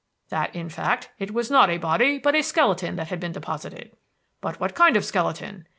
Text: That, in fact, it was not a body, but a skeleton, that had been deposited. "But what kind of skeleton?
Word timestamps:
That, 0.29 0.55
in 0.55 0.67
fact, 0.67 1.11
it 1.19 1.29
was 1.29 1.51
not 1.51 1.69
a 1.69 1.77
body, 1.77 2.17
but 2.17 2.33
a 2.33 2.41
skeleton, 2.41 2.95
that 2.95 3.09
had 3.09 3.19
been 3.19 3.33
deposited. 3.33 3.91
"But 4.41 4.59
what 4.59 4.73
kind 4.73 4.97
of 4.97 5.05
skeleton? 5.05 5.67